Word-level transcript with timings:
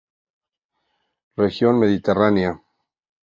Región 1.35 1.77
Mediterránea. 1.77 2.59